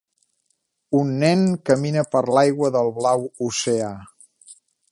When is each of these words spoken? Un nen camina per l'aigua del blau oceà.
Un 0.99 1.11
nen 1.23 1.43
camina 1.71 2.05
per 2.15 2.23
l'aigua 2.37 2.73
del 2.77 2.91
blau 2.97 3.27
oceà. 3.49 3.91